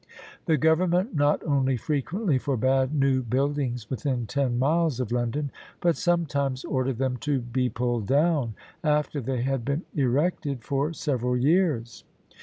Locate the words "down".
8.07-8.55